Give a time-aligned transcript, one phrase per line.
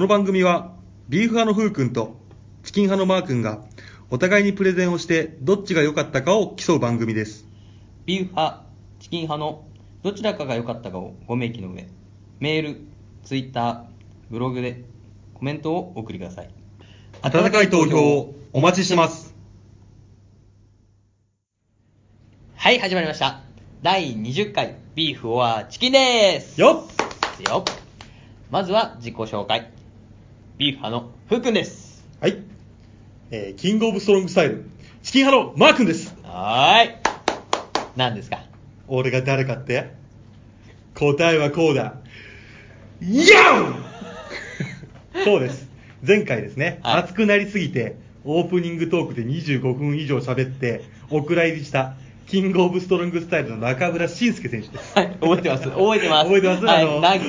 [0.00, 0.72] この番組は、
[1.10, 2.16] ビーフ派のふうくんと
[2.62, 3.66] チキン派のマーくんが、
[4.08, 7.46] お互いにプレゼンをして、どっちが良かったかを競う番組です。
[8.06, 8.62] ビーフ派、
[8.98, 9.62] チキン派の
[10.02, 11.86] どちらかが良かったかをご明記の上、
[12.38, 12.80] メール、
[13.24, 13.82] ツイッター、
[14.30, 14.84] ブログで
[15.34, 16.50] コメントをお送りください。
[17.20, 19.34] 温かい投票をお待ちしてます。
[22.54, 23.42] はい、始まりました。
[23.82, 26.58] 第20回、ビーフオアチキンです。
[26.58, 27.64] よっよ
[28.50, 29.79] まずは自己紹介。
[30.60, 32.04] ビーフ派のふうくんです。
[32.20, 32.36] はい。
[33.30, 34.66] えー、キングオブストロングスタイル、
[35.02, 36.14] チキン派のマーくんです。
[36.22, 36.96] はーい。
[37.96, 38.42] 何ですか？
[38.86, 39.90] 俺が誰かって？
[40.94, 41.94] 答えはこうだ。
[43.00, 43.74] ヤウ
[45.24, 45.66] そうです。
[46.06, 51.94] 前回ですね、はい熱くなりすぎて、オープニングトークで25分以上喋って、お蔵入りした、
[52.30, 54.94] キングオブストロングスタイルの中村慎介選手です。
[54.96, 55.64] はい、覚えてます。
[55.64, 56.24] 覚えてます。
[56.26, 56.64] 覚えてます？
[56.64, 57.24] はい、あのなげ、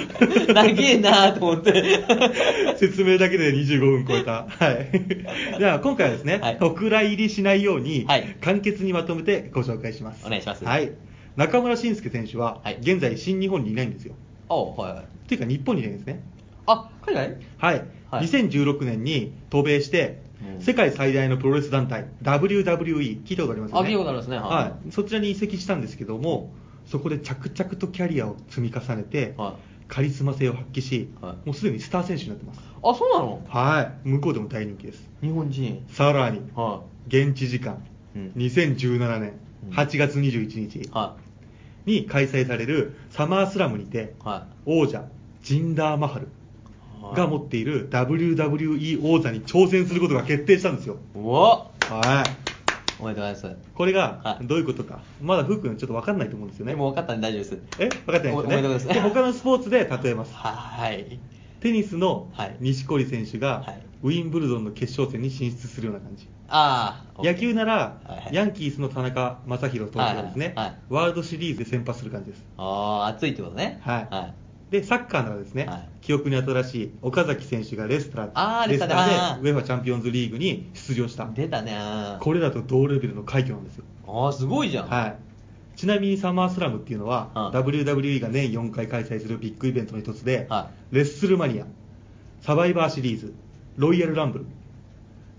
[0.54, 1.84] 長えなと思って。
[2.78, 4.46] 説明だけで25分超えた。
[4.48, 5.58] はい。
[5.60, 10.24] では、今回はですね、はいお蔵入りしないように、はい簡潔にまとめてご紹介します。
[10.26, 10.92] お願いしますはい。
[11.36, 14.14] 中村慎介選手は、はい現在新日本にいないんですよ。
[14.50, 15.02] おはいはい。
[15.02, 16.22] っていうか、日本にいないんですね。
[16.68, 17.38] あ、海外？
[17.58, 17.76] はい。
[18.12, 20.21] はい2016年に渡米して、うん
[20.60, 23.88] 世界最大のプロレス団体、WWE、聞いたことありますよね？
[23.88, 24.92] あ聞いたことありますねはいはい。
[24.92, 26.52] そちらに移籍したんですけども、
[26.86, 29.56] そこで着々とキャリアを積み重ねて、は
[29.88, 32.62] カリスマ性を発揮し、はいもうすでにスター選手になってます。
[32.84, 33.44] あ、そうなの？
[33.48, 34.08] はい。
[34.10, 35.10] 向こうでも大人気です。
[35.22, 35.86] 日本人。
[35.90, 37.84] さらに、は現地時間、
[38.16, 39.34] うん2017年
[39.70, 40.90] うん8月21日い。
[40.92, 41.18] は
[41.86, 44.28] に開催されるサマースラムにて、い。
[44.28, 45.06] は王者、
[45.44, 46.30] ジンダー・マハルい。
[47.16, 50.98] が持っている WWE 王座に挑戦することが決定したんですよ。
[51.16, 52.52] うわはい。
[53.00, 53.70] おめでとうございます。
[53.74, 56.74] これがはいどういうことか、まだふうくんちょっと分かんないと思うんですよね。
[56.74, 57.62] でも分かったんで大丈夫です。
[57.80, 57.90] え？
[57.90, 60.34] 分かってないですよおおめでとうございます他のスポーツで例えます。
[60.36, 61.20] はい。
[61.60, 66.28] テニスのはい錦織選手がはいウィンブルドンの決勝戦に進出するような感じ。
[66.48, 67.24] ああ。
[67.24, 72.44] 野球ならはいはいヤンキースの田中将大投手がですねはいはいはいワールドシリーズで先発する感じです。
[72.58, 73.80] ああ、熱いってことね。
[73.82, 74.34] はいはい。
[74.72, 81.30] で、サッカーならですね、はい記憶に新しい岡崎選手がレスターあーレスタレスターーでウェファチャンピオンズリーグに出場した。
[81.32, 81.76] 出たね。
[81.78, 83.84] あこれだと同レベルの快挙なんですよ。
[84.08, 84.88] あー、すごいじゃん。
[84.88, 85.16] はい。
[85.76, 91.68] ちなみにサマースラムっていうのは、うん WWE が年4回開催するビッグイベントの一つで、はレッスルマニア、
[92.42, 93.34] サバイバーシリーズ、
[93.76, 94.46] ロイヤルランブル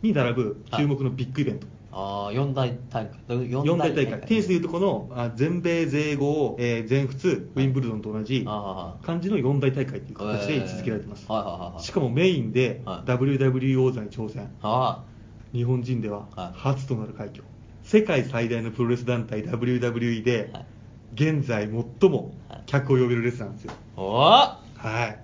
[0.03, 1.66] に並ぶ注目のビッグイベント。
[1.94, 3.50] ああ、四大大会。
[3.50, 4.20] 四四大大会。
[4.22, 11.31] テニスでいうとこのあ全米、全豪、えー全仏、ウィンブルドンと同じあ感じの四大大会っていう形で位置づけられてます。
[11.31, 14.50] はいはいはいはいしかもメインではい WWE 王座に挑戦。
[14.62, 15.04] あ
[15.52, 17.44] 日本人でははい初となる快挙。
[17.82, 20.66] 世界最大のプロレス団体 WWE ではい
[21.14, 21.69] 現在
[22.00, 23.72] 最も客を呼べるレスなんですよ。
[23.97, 24.58] は
[25.06, 25.19] い。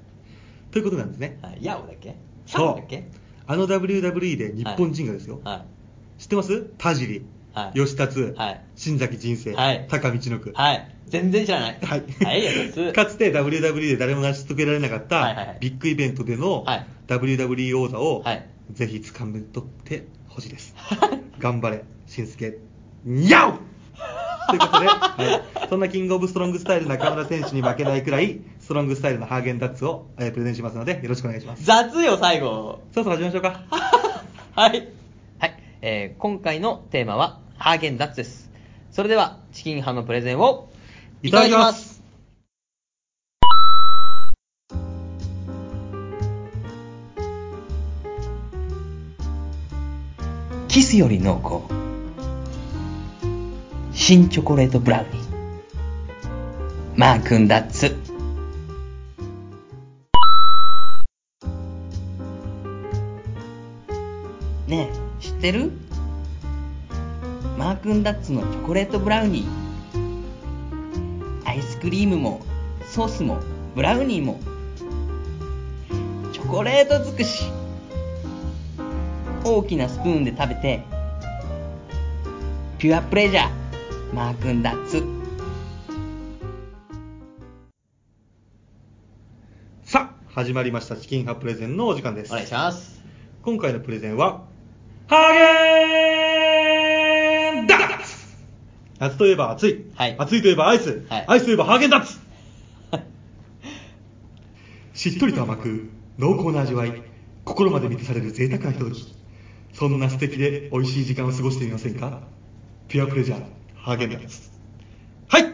[0.70, 1.38] ということなんですね。
[1.40, 2.14] はいヤオだっけ？
[2.44, 3.08] そうだっけ？
[3.46, 5.40] あの WWE で日本人がですよ。
[5.44, 5.62] はい。
[6.18, 6.70] 知ってます？
[6.78, 7.24] 田尻、
[7.54, 10.52] はい吉達、はい新崎人生、はい高道の句。
[10.54, 10.94] はい。
[11.06, 11.78] 全然知らない。
[11.80, 12.02] はい。
[12.22, 12.92] はい、やつ。
[12.94, 20.74] かつて WWE で誰も成し遂げられなかった、はいはいはいビッグイベントでのはい WWE 王座を、はいぜひ掴め取ってほしいです。
[21.40, 22.58] 頑張れ、しんすけ、
[23.04, 23.52] にゃお
[24.50, 31.64] ということで、はい、そんなキングオブストロングスタイル中村選手に負けないくらい、ストロングスタイルのハーゲンダッツを、えープレゼンしますので、よろしくお願いします。
[31.64, 32.82] 雑よ、最後。
[32.92, 33.62] そろそろ始めましょうか。
[34.54, 34.97] はい。
[35.80, 35.92] はい。
[35.92, 38.50] えー今回のテーマは、ハーゲンダッツです。
[38.90, 40.68] それでは、チキン派のプレゼンを、
[41.22, 42.02] いただきます。
[50.68, 51.74] キスより濃厚。
[53.92, 55.28] 新チョコレートブラウニー。
[56.96, 58.07] マー君ダッツ。
[65.38, 65.70] ってる？
[67.56, 69.48] マー君ダッツのチョコレートブラウニー。
[71.48, 72.40] アイスクリームも、
[72.84, 73.38] ソースも、
[73.76, 74.40] ブラウニーも。
[76.32, 77.44] チョコレート尽くし。
[79.44, 80.82] 大きなスプーンで食べて
[82.78, 83.50] ピュアプレジャー
[84.12, 85.02] マー君ダッツ
[89.84, 92.32] さあ、始まりましたチキン派プレゼンのお時間です。
[92.32, 93.00] お願いします
[93.42, 94.47] 今回のプレゼンは、
[95.10, 95.32] ハー
[97.54, 98.26] ゲンダッツ
[98.98, 99.86] 夏といえば暑い。
[99.94, 101.06] はい暑いといえばアイス。
[101.08, 102.18] はいアイスといえばハーゲンダッツ
[104.92, 105.88] しっとりと甘く、
[106.18, 107.02] 濃厚な味わい、
[107.46, 109.14] 心まで満たされる贅沢なひととき。
[109.72, 112.20] そんな素敵で美味しい時間を過ごしてみませんか？
[112.88, 113.42] ピュアプレジャー、
[113.76, 114.50] ハーゲンダッツ。
[115.28, 115.44] はい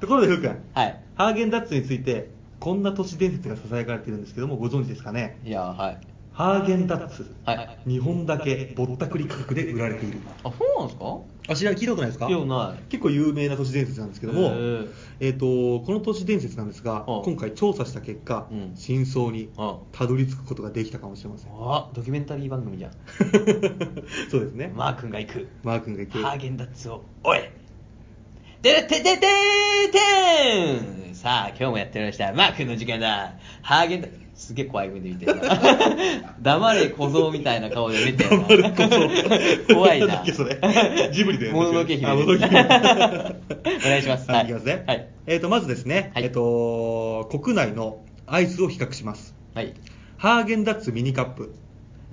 [0.00, 0.64] ところで、ふうくん。
[0.72, 2.30] はいハーゲンダッツについて
[2.60, 5.36] こんな都市伝説がささやかれてるんですけどもご存知ですかね？
[5.44, 6.00] いやはい
[6.38, 7.78] ハーゲンダッツ、はい。
[7.84, 10.20] 日本だけぼったくり価格で売られている。
[10.44, 11.18] あそうなんですか？
[11.48, 12.28] あ知ら聞いたことないですか？
[12.28, 12.82] いやない。
[12.88, 14.52] 結構有名な都市伝説なんですけども
[15.18, 17.22] えー、とこの都市伝説なんですがうん。
[17.24, 18.72] 今回調査した結果、うん。
[18.76, 19.76] 真相にうん。
[19.90, 21.50] たどり着くことができたかもしれません。
[21.52, 22.92] あドキュメンタリー番組じゃん。
[24.30, 24.72] そうですね。
[24.76, 25.48] マー君が行く。
[25.64, 26.18] マー君が行く。
[26.22, 27.40] ハーゲンダッツをおい。
[28.62, 29.20] てててー
[31.02, 31.14] てん。
[31.16, 32.32] さあ今日もやってました。
[32.32, 33.32] マー君の時間だ。
[33.60, 35.42] ハーゲンダッツすげえ怖い目で見てるな。
[36.40, 38.70] 黙れ小僧みたいな顔で見てるな。
[39.74, 40.24] 怖いな。
[40.32, 40.60] それ。
[41.12, 42.12] ジブリでいうもののけ姫。
[42.14, 44.30] お願いします。
[44.30, 45.08] はい、いきますね、はい。
[45.26, 46.24] えー、とまずですね、はい。
[46.24, 47.98] えー、と国内の
[48.28, 49.34] アイスを比較します。
[49.54, 49.74] はい。
[50.18, 51.52] ハーゲンダッツミニカップ。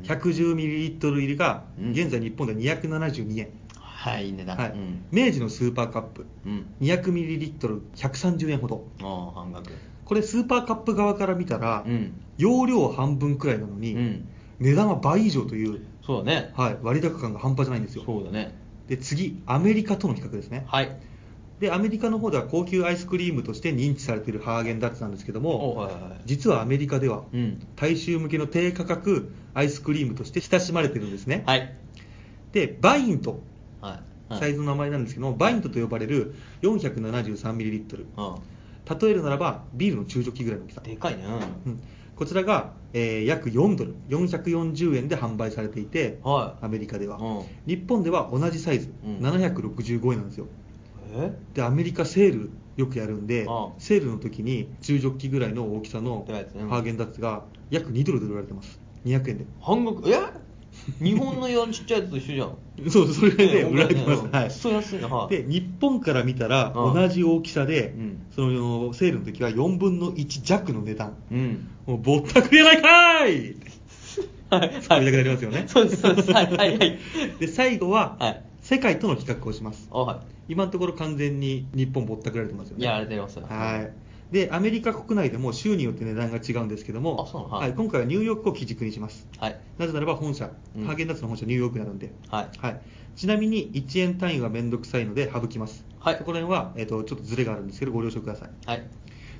[0.04, 1.92] 110ml 入りがうん。
[1.92, 4.70] 現在日本で272円、はいいいねだはい。
[4.72, 5.06] うん。
[5.12, 6.26] 明治のスーパーカップ。
[6.48, 6.66] うん。
[6.82, 8.84] 200ml130 円ほど。
[9.04, 9.70] ああ半額
[10.06, 12.14] これスーパーカップ側から見たら、うん。
[12.38, 14.28] 容量半分くらいなのに、うん。
[14.60, 16.54] 値段は倍以上という、そうだね。
[16.56, 18.04] はい、割高感が半端じゃないんですよ。
[18.06, 18.56] そうだね。
[18.88, 20.64] で次アメリカとの比較ですね。
[20.68, 20.98] はい。
[21.60, 26.12] でアメリカの方では高級アイスクリームとして認知されているハーゲンダッツなんですけどおも、はいはいはい。
[26.26, 27.68] 実はアメリカでは、うん。
[27.76, 31.76] 大衆向けの低価格アイスクリームとして親しまれてるんですね、はい。
[32.52, 33.42] でバイント。
[33.82, 34.34] はい。
[34.34, 34.40] はい。
[34.40, 38.36] サイズの名前なんですけども、バイントと呼ばれる 473ml うん
[38.90, 41.24] 例えるならばビールの中ジョッキぐらいの大きさ、でかいね。
[41.66, 41.80] うん。
[42.16, 43.96] こちらが、えー約4ドル。
[44.10, 46.66] 440円で販売されていて、はい。
[46.66, 47.44] アメリカでは、うん。
[47.66, 49.18] 日本では同じサイズ、うん。
[49.20, 50.48] 765円なんですよ。
[51.18, 51.32] え？
[51.54, 53.48] でアメリカセールよくやるんで、
[53.78, 56.26] セールの時に中ジョッキぐらいの大きさの
[56.70, 58.80] ハーゲンダッツが約2ドルで売られてます。
[59.06, 59.46] 200円で。
[59.62, 60.10] 半額？
[60.10, 60.20] え？
[61.02, 62.58] 日本のよちっちゃいやつと一緒じゃん。
[62.90, 64.32] そうそれでね売られてます、うん。
[64.32, 64.52] はい。
[64.52, 65.30] そう安いなはい。
[65.30, 66.94] で日本から見たらうん。
[66.94, 68.28] 同じ大きさで、うん。
[68.36, 71.16] そのセールの時は4分の1弱の値段。
[71.32, 71.68] うん。
[71.86, 73.60] もうぼったくりやないかーい！
[74.50, 74.70] はい。
[74.70, 75.66] 突っ込みたくなりますよね。
[75.68, 76.32] そうですそうです。
[76.32, 77.00] はいはいはい。
[77.40, 78.42] で最後は、はい。
[78.62, 79.88] 世界との比較をします。
[79.92, 82.84] あは今のところ完全に日本ぼったくられてますよね。
[82.84, 83.46] いやられてますよ。
[83.48, 87.74] はいでアメリカ国内でも州によって値段が違うんですけどもあそうなのはい。
[87.74, 89.28] 今回はニューヨークを基軸にします。
[89.38, 89.60] はい。
[89.78, 90.86] なぜならば本社、うん。
[90.86, 92.50] ハーゲンダッツの本社ニューヨークになるんで、はい。
[93.16, 96.18] ちなみに1円単位は面倒くさいので省きます、はい。
[96.18, 98.50] そこら辺は、えー、とちょっとズレがあるんですけどご了承ください。
[98.66, 98.88] はい。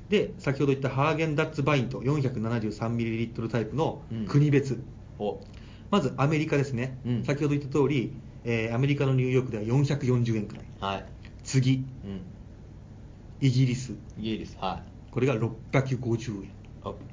[0.08, 4.26] で先ほど言ったハーゲンダッツバイント 473ml タイプのうん。
[4.26, 4.80] 国別、
[5.18, 5.40] お。
[5.90, 7.24] まずアメリカですね、うん。
[7.24, 8.12] 先ほど言った通り、
[8.44, 10.64] えーアメリカのニューヨークでは440円くらい。
[10.80, 11.04] はい。
[11.42, 11.84] 次。
[12.04, 12.20] うん
[13.40, 13.92] イギリス。
[14.18, 16.50] イギリスはこれが650円、い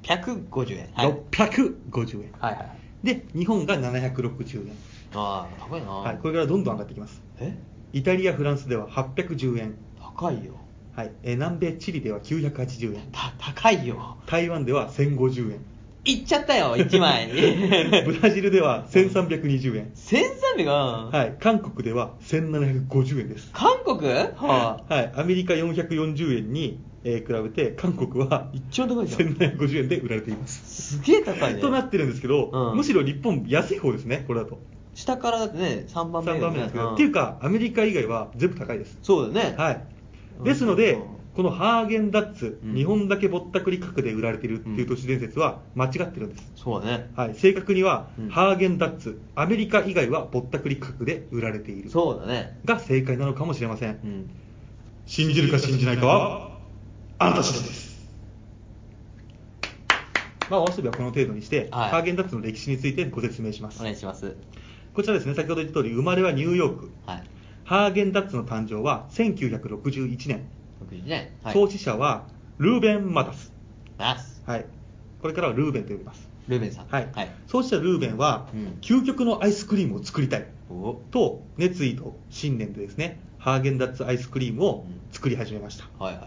[0.02, 1.12] 650円はい。
[1.30, 2.32] 650円。
[2.38, 3.06] はいはい。
[3.06, 4.72] で日本が760円、
[5.14, 5.90] ああ高いな。
[5.90, 7.22] はい、これからどんどん上がってきます。
[7.38, 7.54] え？
[7.92, 10.54] イタリアフランスでは810円、高いよ。
[10.96, 11.12] はい。
[11.22, 13.02] えー南米チリでは980円。
[13.12, 14.16] た高いよ。
[14.26, 15.58] 台湾では1050円
[16.04, 17.28] いっちゃったよ 1枚。
[18.04, 24.08] ブラジルでは 1320円、1300がはい、韓国では1750円です、韓国？
[24.36, 30.94] ははい、アメリカ440円に、えー比べて韓国は一番高いじゃん1750円で売られています。
[30.98, 31.60] すげえ高いね。
[31.60, 32.76] となってるんですけど、うん。
[32.76, 34.58] むしろ日本安い方ですねこれだと。
[34.94, 36.94] 下からだってね3番目3番目なんですけど、うん。
[36.94, 38.98] っていうかアメリカ以外は全部高いです。
[39.02, 39.54] そうだよね。
[39.56, 39.86] はい。
[40.38, 40.44] うん。
[40.44, 42.74] ですので、うんこのハーゲンダッツ、うん。
[42.74, 47.10] 日本だけぼったくり価格で売られているっていう都市伝説は間違ってるんです、そうだね。
[47.16, 48.28] はい、正確には、うん。
[48.28, 51.90] ハーゲンダッツアメリカ以外はぼったくり価格で売られている。
[51.90, 52.58] そうだね。
[52.64, 54.30] が正解なのかもしれません、うん。
[55.06, 56.58] 信じるか信じないかは
[57.18, 57.94] あなた次第です。
[60.50, 61.90] まあお遊びはこの程度にして、はい。
[61.90, 63.80] ハーゲンダッツの歴史についてご説明します。
[63.80, 64.36] お願いします。
[64.92, 66.92] こちらですね先ほど言った通り生まれはニューヨーク。
[67.06, 67.24] はい。
[67.64, 70.46] ハーゲンダッツの誕生は1961年、
[70.90, 71.54] 60年はい。
[71.54, 72.26] 創始者は
[72.58, 73.52] ルーベン・マタス、
[73.98, 74.42] ナス。
[74.46, 74.66] はい、
[75.20, 76.86] これからはルーベンと呼びます、ルーベンさん。
[76.88, 77.08] はい。
[77.12, 77.30] はい。
[77.46, 78.78] 創始者ルーベンは、うん。
[78.80, 80.46] 究極のアイスクリームを作りたい。
[80.70, 81.02] お。
[81.10, 86.24] と熱意と信念でですねハーゲンダッツアイスクリームを作り始めました、はいはい。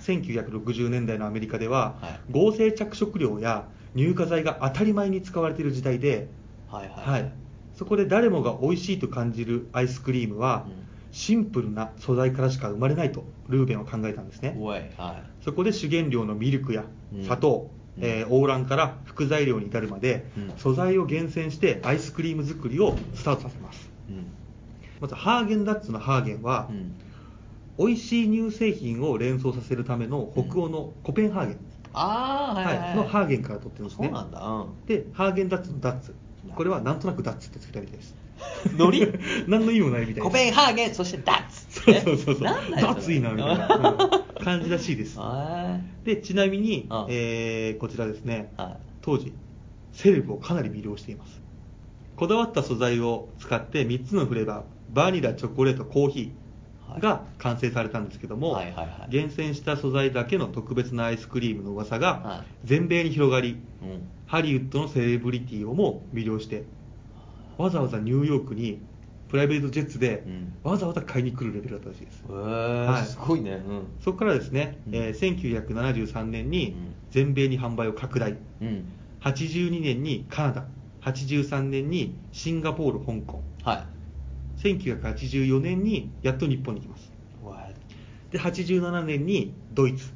[0.00, 2.32] 1960年代のアメリカでは、はい。
[2.32, 6.28] 合成着色料や乳化剤が当たり前に使われている時代で、
[6.68, 7.10] はいはい。
[7.10, 7.32] はい、
[7.74, 10.81] そこで誰もが美味しいと感じるアイスクリームは、うん
[11.12, 14.56] シンプルな素材からしか生まれないとルーベンは考えたんですね。
[14.58, 14.80] おい。
[14.96, 17.22] はそこで主原料のミルクやうん。
[17.22, 18.04] 砂糖、うん。
[18.04, 20.52] えー黄卵から副材料に至るまで、うん。
[20.56, 23.90] 素材を厳選してアイスクリーム作りをスタートさせます。
[24.08, 24.26] いうん。
[25.00, 26.94] まずハーゲンダッツのハーゲンは、うん。
[27.78, 31.58] 美味しい乳製品を連想させるための北欧のコペンハーゲン、
[31.94, 34.08] ああはいのハーゲンから取ってるんですね。
[34.86, 36.14] でハーゲンダッツのダッツ。
[36.54, 38.14] これはなんとなくダッツってつけたみたいです
[38.76, 39.06] ノリ？
[39.46, 41.80] 何の意味もないみたいですコペンハーゲンそしてダッツ。
[41.82, 42.48] そうそうそうそう。
[42.48, 42.50] え？
[42.50, 44.44] なんだよダッツいいなみたいな、うん。
[44.44, 45.18] 感じらしいです。
[45.20, 48.86] はでちなみにあ、えーこちらですね、はい。
[49.00, 49.32] 当時
[49.92, 51.40] セレブをかなり魅了しています。
[52.16, 59.10] こだわった素材を使って3つのフレーバーバニラチョコレートコーヒーが完成されたんですけども、はいはいはい。
[59.10, 62.66] 厳選した素材だけの特別なアイスクリームの噂はがい。
[62.66, 64.08] 全米に広がり、うん。
[64.26, 66.64] ハリウッドのセレブリティをも魅了して
[67.58, 68.80] わざわざニューヨークに
[69.28, 70.58] プライベートジェッツでうん。
[70.62, 73.02] わざわざ買いに来るレベルだったらしいです、へはい。
[73.02, 73.52] えすごいね。
[73.52, 73.86] うん。
[74.00, 74.94] そこからですね、うん。
[74.94, 76.94] えー1973年にうん。
[77.10, 78.36] 全米に販売を拡大。
[78.60, 78.84] うん。
[79.22, 80.64] 82年にカナダ。
[81.02, 83.42] 83年にシンガポール香港。
[83.64, 83.86] は
[84.58, 84.62] い。
[84.62, 87.12] 1984年にやっと日本に来ます。
[87.42, 87.68] わ
[88.30, 90.10] で87年にドイツ、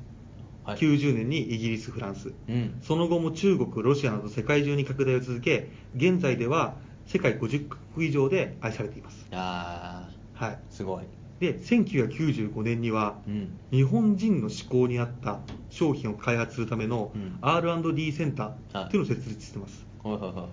[0.65, 0.79] はい。
[0.79, 2.79] 90年にイギリスフランス、うん。
[2.83, 6.77] その後も中国ロシアなど世界中に拡大を続け現在では
[7.07, 11.05] 世界50カ国以上で愛されています、あはい、ーすごい。
[11.41, 13.59] で1995年には、うん。
[13.71, 17.39] 日本人の思考に合った商品を開発するためのうん。
[17.43, 18.91] R&D センターはい。
[18.91, 20.49] というのを設立してます、はいはいはいはい。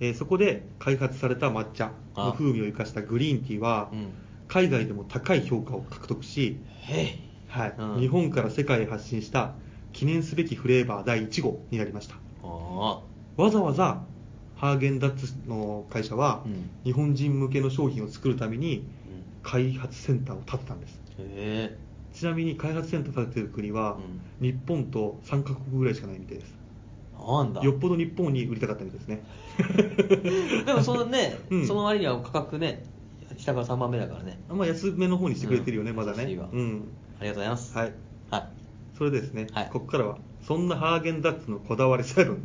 [0.00, 4.08] えーそこで開発された抹茶の風味を生かしたグリーンティーは、うん。
[4.48, 7.74] 海外でも高い評価を獲得し、へはい。
[7.78, 8.00] うん。
[8.00, 9.54] 日本から世界へ発信した
[9.92, 12.16] 記念すべきフレーバー第1号になりました。
[12.42, 13.00] あ
[13.36, 14.02] わざわざ
[14.56, 16.70] ハーゲンダッツの会社は、うん。
[16.84, 18.84] 日本人向けの商品を作るために
[19.44, 21.00] あ開発センターを建てたんです。
[21.18, 21.78] へえ。
[22.12, 23.98] ちなみに開発センター建ててる国は、
[24.40, 26.54] 日本と3カ国ぐらいしかないみたいです。
[27.18, 27.62] なんだ。
[27.62, 29.22] よっぽど日本に売りたかったみたいですね。
[30.64, 31.66] でもそのね、 うん。
[31.66, 32.82] その割には価格ね
[33.36, 34.38] 下から3番目だからね。
[34.48, 35.96] まあ安めの方にしてくれてるよね、うん。
[35.96, 36.22] まだね。
[36.22, 36.48] 優しいわ。
[36.52, 36.88] うん。
[37.20, 37.76] ありがとうございます。
[37.76, 37.92] はい。
[38.30, 38.48] はい。
[38.96, 39.70] それでですね、はい。
[39.70, 42.38] ここからはそんなハーゲンダッツのこだわり7い。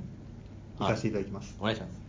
[0.80, 2.01] かせていただきます、お願いします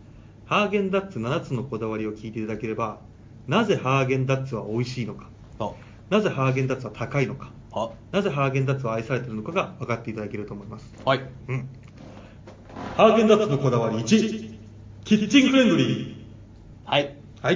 [0.45, 2.99] ハーゲンダッツ7つのこだわりを聞いていただければ
[3.47, 5.71] なぜハーゲンダッツは美味しいのかあ。
[6.09, 7.89] なぜハーゲンダッツは高いのかあ。
[8.11, 10.93] なぜハーゲンダッツは愛されているのかが分かっていただけると思います。
[11.03, 11.21] はい。
[11.47, 11.67] うん。
[12.95, 14.57] ハーゲンダッツのこだわり1
[15.03, 16.25] キッチンフレンドリ
[16.85, 17.15] はい。
[17.41, 17.55] ーはい。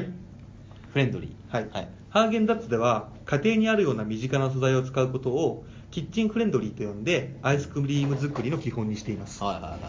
[0.92, 1.56] フレンドリー。
[1.56, 1.88] はい、はい。
[2.10, 9.44] ハーゲンダッツでは家庭にあるような身近な素材を使うことをキッチンフレンドリーと呼んでアイスクリーム作りの基本にしています。
[9.44, 9.80] はいはいはい。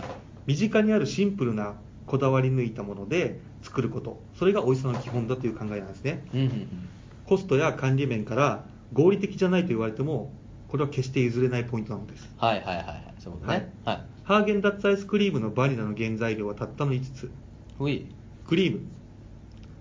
[0.46, 1.74] 身近にあるシンプルな
[2.08, 4.20] こだわり抜いたもので作ること。
[4.34, 6.24] それが美味しさの基本だという考えなんですね。
[6.34, 6.88] うんうんうん。
[7.26, 10.32] コストや管理面から合理的じゃないと言われても
[10.68, 12.28] これは決して譲れないポイントなのです。
[12.38, 13.14] はいはいはいはい。
[13.18, 13.72] そういうことね。
[13.84, 14.02] はい。
[14.24, 17.30] ハーゲンダッツアイスクリームのバニラの原材料はたったの5つ。
[17.78, 18.06] ほい。
[18.46, 18.80] クリーム。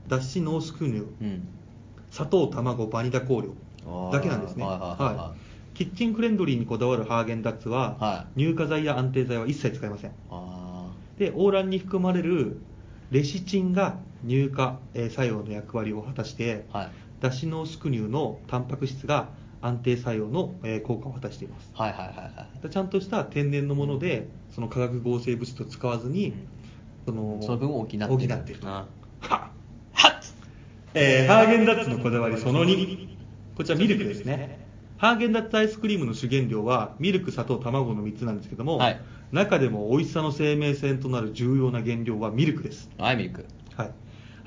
[0.07, 1.47] 脱脂濃縮乳うん。
[2.11, 3.53] 砂糖卵バニラ香料。
[4.11, 5.15] だけなんですね、はいはいはいはい。
[5.15, 5.47] はい。
[5.77, 10.11] キッチンフレンドリーにこだわるハーゲンダッツは、は乳化剤や安定剤は一切使いません。
[10.31, 10.56] あ
[11.17, 12.57] でオーランに含まれる
[13.11, 13.95] レシチンが
[14.27, 16.89] 乳化、えー作用の役割を果たして、あはい。
[17.19, 19.29] 脱脂濃縮乳のタンパク質が
[19.61, 21.71] 安定作用の、えー効果を果たしています。
[21.73, 22.61] はいはいはいはい。
[22.61, 26.47] でちゃんとした天然のものでその化学合成物質を使わずに、うん。
[27.05, 28.07] そのその分を補ってる。
[28.07, 28.59] 補ってる。
[28.61, 28.87] は
[29.21, 29.51] はっ。
[30.93, 33.17] えーハーゲンダッツのこだわりその2
[33.55, 34.56] こちらミルクですね
[34.97, 39.01] ハーゲンダッツアイスクリームの主原料はミルク砂糖卵の3つなんですけども、はい。
[39.31, 42.89] 中でも美味しさの生命線となる重要な原料はミルクです。
[42.97, 43.45] はいミルク。
[43.75, 43.91] はい、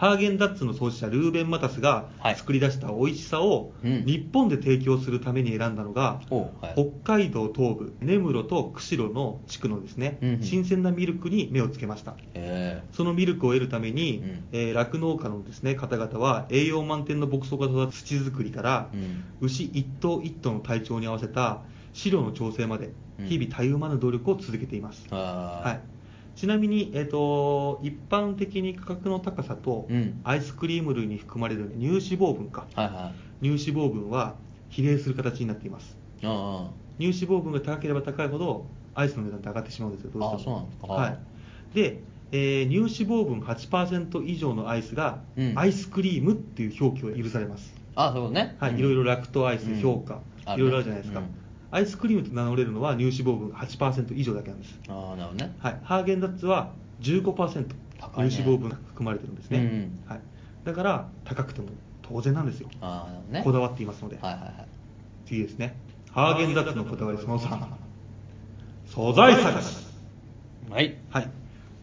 [0.00, 2.34] ハーゲンダッツの創始者ルーベン・マタスがはい。
[2.34, 4.04] 作り出した美味しさをうん。
[4.06, 6.74] 日本で提供するために選んだのが、おうはい。
[7.04, 10.42] 北海道東部根室と釧路の地区のですね、うんうん。
[10.42, 12.16] 新鮮なミルクに目をつけました。
[12.32, 12.82] え。
[12.92, 14.44] そのミルクを得るためにうん。
[14.52, 19.24] えー酪農、家のですね方々は栄養満点の牧草が育つ土作りから、うん。
[19.42, 21.60] 牛一頭一頭の体調に合わせた
[21.92, 23.26] 飼料の調整までうん。
[23.26, 25.68] 日々たゆまぬ努力を続けています、ー、あー。
[25.68, 25.80] はい、
[26.36, 30.20] ちなみに、えー、と一般的に価格の高さと、うん。
[30.24, 32.66] アイスクリーム類に含まれる乳脂肪分か。
[32.74, 33.58] はいはい。
[33.58, 34.36] 乳脂肪分は
[34.68, 35.96] 比例する形になっています。
[36.22, 40.10] あ乳脂肪分が高ければ高いほどアイスの値段って上がってしまうんですよ。
[40.12, 40.40] どうしても。
[40.40, 40.86] あそうなんですか。
[40.86, 41.18] はい。
[41.74, 42.00] で、
[42.32, 45.58] えー乳脂肪分8%以上のアイスが、うん。
[45.58, 47.74] アイスクリームっていう表記を許されます。
[47.96, 48.56] ああそうね。
[48.60, 48.78] はい、うん。
[48.78, 49.80] いろいろラクトアイス、うん。
[49.80, 50.20] 評価、
[50.54, 51.39] いろいろあるじゃないですか、うん
[51.72, 54.78] アイスクリームと名乗れるのは乳脂肪分8%以上だけなんです。
[54.88, 55.54] ああなるほどね。
[55.58, 57.66] はい、ハーゲンダッツは15%
[57.98, 58.30] 高いね。
[58.30, 60.02] 乳脂肪分が含まれてるんですね、うんうん。
[60.06, 60.20] はい、
[60.64, 61.68] だから高くても
[62.02, 63.42] 当然なんですよ、ああなるほどね。
[63.44, 64.54] こだわっていますので、はいはいはい。
[65.26, 65.76] 次ですね。
[66.10, 67.68] ハーゲンダッツのこだわりその3
[68.86, 69.86] 素材探し、
[70.68, 70.96] はい。
[71.10, 71.30] はい。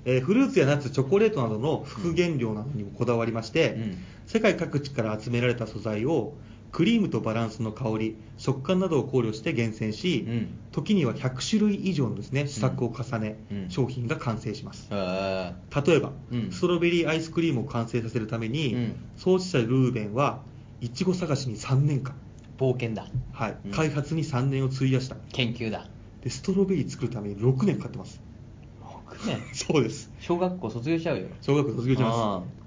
[0.04, 3.98] えーフルーツやナッツチョコレートなどの副原料などにもこだわりまして、うん。
[4.26, 6.34] 世界各地から集められた素材を
[6.72, 10.60] クリームとバランスの香り食感などを考慮して厳選し、うん。
[10.72, 13.70] 時には100種類以上のですね試作を重ね、うん。
[13.70, 15.54] 商品が完成します、へ
[15.86, 16.52] 例えば、うん。
[16.52, 18.96] ストロベリーアイスクリームを完成させるために、うん。
[19.16, 20.44] 創始者ルーベンは
[20.82, 22.16] いちご探しに3年間。
[22.58, 23.08] 冒険だ。
[23.32, 23.58] はい。
[23.66, 23.72] うん。
[23.72, 25.16] 開発に3年を費やした。
[25.34, 25.88] 研究だ。
[26.22, 28.22] でストロベリー作るために6年かかってます。
[28.82, 29.42] 6年？
[29.54, 30.12] そうです。
[30.20, 31.28] 小学校卒業しちゃうよ。
[31.42, 32.67] 小学校卒業しまあす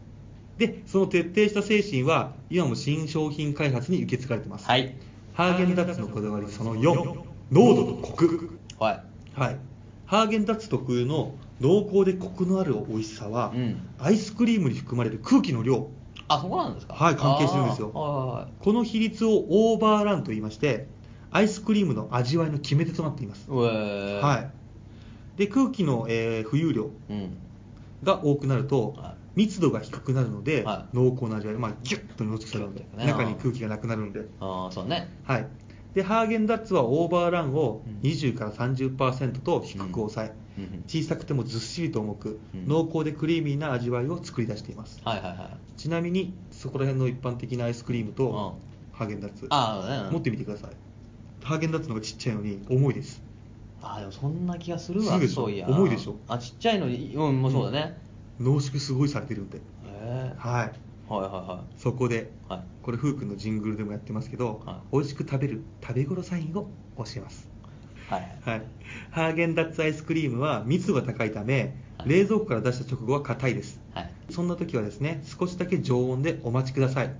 [0.60, 4.94] でその徹底した精神は今も新商品開発に受け継がれてます、はい。
[5.32, 8.58] ハーゲンダッツのこだわりその4濃度とコク。
[8.78, 9.02] はい。
[9.32, 9.56] はい。
[10.04, 13.88] ハーゲンダッツ特有の濃厚でコクのある美味しさは、うん。
[13.98, 15.88] アイスクリームに含まれる空気の量。
[16.28, 16.92] あそこなんですか？
[16.92, 17.88] はい関係してるんですよ。
[17.88, 20.88] この比率をオーバーランと言いまして
[21.30, 24.50] アイスクリームの味わいの決め手となっています、は
[25.36, 25.38] い。
[25.38, 27.38] で空気の、えー浮遊量うん。
[28.02, 33.06] が多くなると、はい密度が低くなるので、は濃厚な味わい、まあ、ギュッと濃縮されるので、ね。
[33.06, 35.08] 中に空気がなくなるんで、ああそうね。
[35.24, 35.46] はい、
[35.94, 38.00] でハーゲンダッツはオーバーランをうん。
[38.08, 40.64] 20から30%と低く抑え、うん。
[40.64, 42.66] うん小さくてもずっしりと重く、うん。
[42.66, 45.00] 濃厚でクリーミーな味わいを作り出しています。
[45.04, 48.32] はいはいはいちなみにそこら辺の一般的なアイスクリームとう
[48.66, 48.70] ん。
[48.92, 49.46] ハーゲンダッツ。
[49.50, 50.10] ああね。
[50.10, 50.70] 持ってみてください。
[51.42, 53.22] ハーゲンダッツの方がちっちゃいのに重いです。
[53.82, 55.66] ああでもそんな気がするわそういや。
[55.68, 56.16] 重いでしょ？
[56.28, 57.96] あちっちゃいのにうんもうそうだね、
[58.40, 59.58] 濃縮すごいされてるんで。
[59.58, 60.72] へえはい。
[61.08, 62.62] はいはいはそこでいはい。
[62.82, 64.96] これふうくんのジングルでもやってますけど、はい。
[64.96, 67.48] 美味しく食べる食べ頃サインを教えます。
[68.08, 68.40] はい。
[68.42, 68.62] はい、
[69.10, 72.08] ハーゲンダッツアイスクリームは密度が高いため、はい。
[72.08, 73.78] 冷蔵庫から出した直後は硬いです。
[73.92, 74.10] はい。
[74.30, 77.14] そんな時はですね少しだけ常温でお待ちください。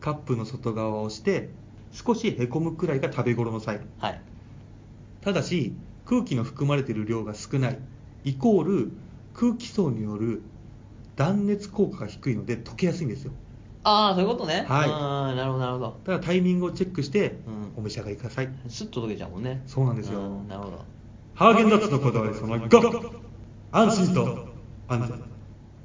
[0.00, 1.50] カップの外側を押して
[1.92, 3.88] 少しへこむくらいが食べ頃のサイン。
[3.98, 4.20] はい。
[5.20, 7.78] ただし空気の含まれている量が少ない。
[8.24, 8.92] イコール
[9.34, 10.42] 空気層による
[11.16, 13.32] 断熱効果が低いので溶けやすいんですよ。
[13.84, 14.64] ああそういうことね。
[14.68, 14.86] は
[15.32, 15.36] い。
[15.36, 15.86] なるほどなるほど。
[15.86, 19.62] だからタイミングをチェックしてうんお召し上がりください、スッと溶けちゃうもんね。
[19.66, 20.20] そうなんですよ。
[20.20, 20.84] んなるほど。
[21.34, 23.12] ハーゲンダッツのこだわりその5
[23.72, 24.48] 安心と
[24.88, 25.22] 安全。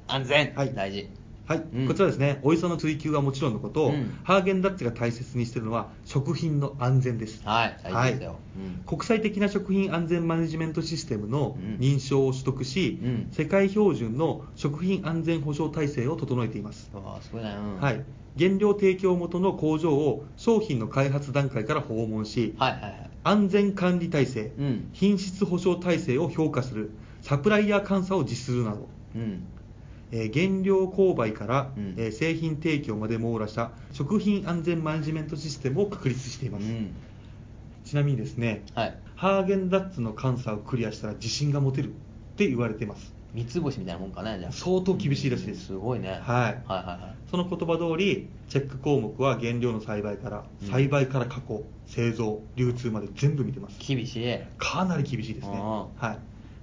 [0.06, 0.74] 安全、はい。
[0.74, 1.17] 大事
[1.48, 1.88] はい、うん。
[1.88, 2.40] こちらですね。
[2.44, 4.18] 美味しさの追求はもちろんのこと、うん。
[4.22, 7.40] ハーゲンダッツが大切にしているのは食品の安全です。
[7.42, 7.80] はい。
[7.82, 8.82] 大事ですよ、うん。
[8.84, 11.76] 国際的な食品安全マネジメントシステムのうん。
[11.76, 13.28] 認証を取得し、うん。
[13.32, 18.04] 世界標準の食品安全保障体制を整えています、うわすごいね、うん、はい、
[18.38, 23.10] 原料提供元の工場を商品の開発段階から訪問し、はいはいはい。
[23.24, 24.90] 安全管理体制、うん。
[24.92, 26.90] 品質保証体制を評価する
[27.22, 29.46] サプライヤー監査を実施するなど、うん
[30.10, 31.94] えー原料購買から、うん。
[31.96, 36.94] えー製品提供まで網羅した食品安全マネジメントシステムを確立しています、うん。
[37.84, 38.98] ちなみにですね、はい。
[39.14, 41.90] ハーゲンダッツの監査をクリアしたら自信が持てるっ
[42.36, 43.14] て言われてます。
[43.34, 44.52] 三つ星みたいなもんかねじゃあ。
[44.52, 45.66] 相当厳しいらしいです。
[45.66, 46.08] すごいね。
[46.08, 46.18] はい。
[46.20, 50.68] はいはいはその言葉通りチェック項目は原料の栽培から、うん。
[50.68, 53.78] 栽培から加工製造流通まで全部見てます。
[53.80, 54.38] い厳しい。
[54.56, 55.52] かなり厳しいですね。
[55.56, 56.18] あはい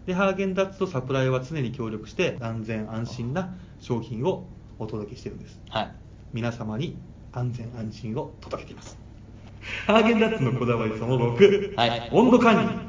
[0.06, 4.46] でハーゲンダッツとサプライは常に協力して安全安心な商品を
[4.78, 5.60] お届けしてるんです。
[5.70, 5.91] はい。
[6.32, 6.98] 皆様に
[7.32, 8.98] 安全安心を届けています。
[9.88, 12.10] ハーゲンダッツのこだわりその6、はい。
[12.12, 12.86] 温度管理。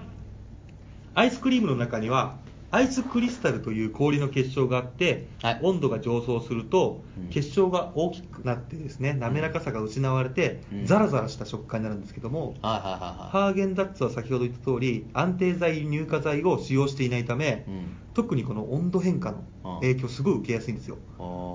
[1.14, 2.37] アイスクリームの中には
[2.76, 5.60] アイスクリスタルという氷の結晶があって、はい。
[5.62, 7.28] 温度が上昇すると、うん。
[7.30, 10.84] 結晶が大きくなってですね滑らかさが失われて、うん。
[10.84, 17.96] ザラザラした食感になるんですけども、ハーゲンダッツは先ほど言った通り安定剤乳化剤を使用していないため、うん。
[18.12, 20.98] 特にこの温度変化の影響すごい受けやすいんですよ、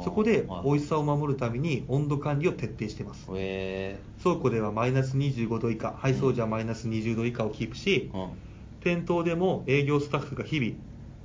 [0.04, 0.64] そこではい。
[0.64, 3.28] 美味しさを守るために温度管理を徹底しています。
[3.36, 8.32] え倉庫ではマイナス25度以下配送時はマイナス20度以下をキープし、ーうん。
[8.80, 10.74] 店頭でも営業スタッフが日々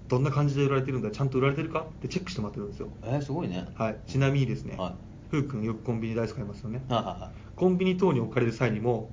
[0.09, 2.89] どんな感じで売られてるんだちゃんと売られてるかってチェックしてもらってるんですよ。
[3.03, 3.67] えー、すごいね。
[3.75, 4.95] はい、ちなみにですね、はい。
[5.31, 7.31] ふうくんよくコンビニでアイス買いますよね、はいはいはい。
[7.57, 9.11] コンビニ等に置かれる際にも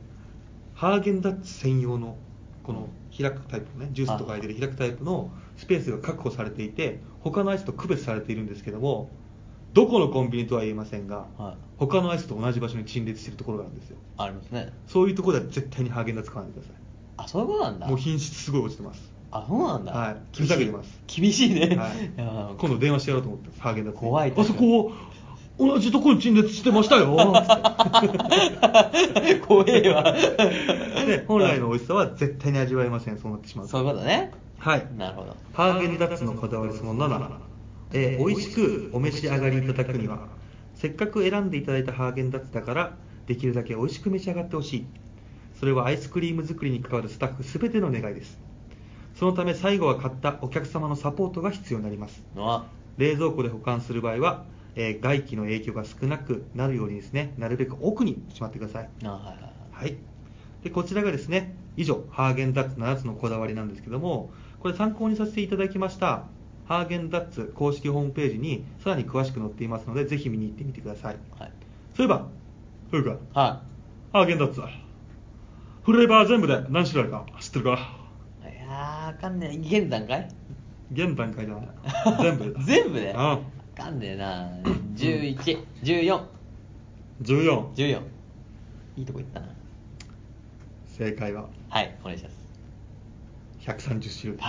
[0.76, 2.16] ハーゲンダッツ専用の
[2.64, 9.10] この開くタイプのねジュースとか入れる開くタイプのスペースが確保されていて他のアイスと区別されているんですけども
[9.74, 11.58] どこのコンビニとは言えませんが、はい。
[11.78, 13.98] 他のアイスと同じ場所に陳列しているところがあるんですよ。
[14.18, 14.72] ありますね。
[14.88, 16.82] そういうところでは絶対にハーゲンダッツ買わないでください。
[17.18, 17.88] あそういうことなんだ。
[17.88, 19.92] もう品質すごい落ちてますあそうなんだ。
[19.92, 20.18] はい。
[20.32, 21.02] 厳しいふざけてます。
[21.08, 21.54] 厳しい。
[21.56, 21.92] ね、はい。
[22.56, 23.60] 今度電話してやろうと思って。
[23.60, 24.92] ハーゲンダッツに怖いあそこ
[25.58, 27.16] 同じところに陳列してましたよ。
[29.48, 30.04] 怖えわ。
[31.06, 33.18] で本来の美味しさは絶対に味わえません。
[33.18, 34.32] そうなってしまうとそういうことね。
[34.60, 34.88] はい。
[34.96, 35.36] なるほど。
[35.54, 37.30] ハーゲンダッツのこだわりその7、
[37.94, 40.28] えー美味しくお召し上がりいただくには
[40.76, 42.94] せっかく選んでいただいたハーゲンダッツだから
[43.26, 44.86] できるだけ美味しく召し上がってほしい。
[45.60, 48.38] それはアイスクリーム作りに関わるスタッフ全ての願いです
[49.16, 52.24] そのため最後は買ったお客様のサポートが必要になります。
[52.36, 52.66] あ。
[52.98, 54.46] 冷蔵庫で保管する場合は、
[54.76, 58.90] えー外気の影響が少なくなるようにですねなるべく奥にしまってください。
[59.04, 59.98] あはいはい
[60.64, 66.24] でこちらがですね以上ハーゲンダッツ7つのこだわりなんですけどもこれ参考にさせていただきました
[66.66, 71.18] ハーゲンダッツ公式ホームページにさらに詳しく載っていますのでぜひ見に行ってみてください。
[71.38, 71.52] はい。
[71.96, 72.28] そういえば
[72.92, 73.62] ふうくんは
[74.14, 74.62] ハーゲンダッツ。
[75.84, 78.03] フレーバー全部で何種類あるか知ってるか？
[79.14, 80.28] かんねえ現段階？
[80.92, 81.68] 現段階じゃない
[82.22, 82.54] 全部。
[82.54, 83.12] で全部で？
[83.12, 83.18] うん。
[83.18, 83.40] わ
[83.76, 84.50] かんねえな。
[84.96, 86.24] 111414
[87.24, 88.02] 14
[88.98, 89.48] いいとこ行ったな。
[90.98, 91.46] 正解は？
[91.70, 92.44] はいお願いします。
[93.62, 94.40] 130種類。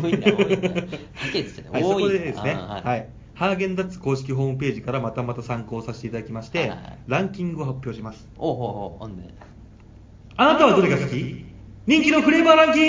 [0.00, 0.68] 多いんだ多いんだ
[1.14, 1.68] パケっつってね。
[1.70, 3.06] はい、多いそこでですね、はい。
[3.34, 6.98] ハーゲンダッツ公式ホームページからまたまた参考させていただきまして、はいはいはい。
[7.06, 8.26] ランキングを発表します。
[8.36, 9.32] おうほうほうほんで。
[10.36, 11.44] あなたはどれが好き？
[11.86, 12.88] 人気のフレーバーランキング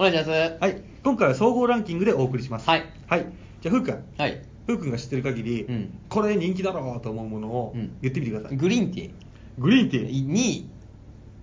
[0.00, 0.30] お願いします。
[0.58, 0.82] はい。
[1.04, 2.66] 今回は総合ランキングでお送りします。
[2.66, 2.86] はい。
[3.06, 3.26] はい、
[3.60, 4.04] じゃあふうくん。
[4.16, 4.42] はい。
[4.66, 5.98] ふうくんが知ってる限り、うん。
[6.08, 7.98] これ人気だろうと思うものをうん。
[8.00, 9.10] 言ってみてください、グリーンティー。
[9.58, 10.26] グリーンティー。
[10.26, 10.68] 2位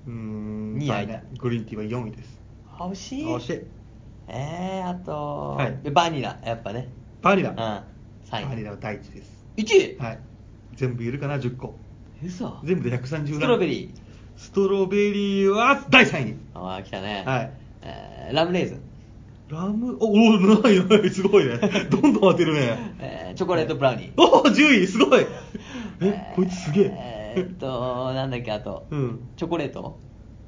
[0.07, 1.23] うーん二位ダメ。
[1.37, 2.39] グリーンティーは4位です。
[2.79, 3.25] あ惜しい。
[3.25, 3.61] 惜しい。
[4.27, 5.91] えー、あと、はい。
[5.91, 6.39] バニラ。
[6.43, 6.89] やっぱね。
[7.21, 7.55] バニラ、うん。
[7.57, 7.83] バ
[8.31, 9.45] 3位ニラは第一です。
[9.57, 9.97] 1位。
[9.99, 10.19] はい。
[10.73, 11.75] 全部いるかな？10個。
[12.25, 12.59] 嘘。
[12.63, 13.89] 全部で130ストロベリー。
[14.35, 16.25] ストロベリーは第3位。
[16.25, 17.23] にああ来たね。
[17.23, 18.81] はいえーラムレーズン、
[19.49, 19.95] ラム？
[20.01, 20.17] おお
[20.61, 21.57] ないないすごいね。
[21.89, 22.77] どんどん当てるね。
[22.99, 24.21] えーチョコレートブラウニー。
[24.21, 25.25] おお10位すごい。
[26.01, 26.91] えこいつすげえ。
[27.37, 29.19] えーっとなんだっけあと、うん。
[29.37, 29.97] チョコレート？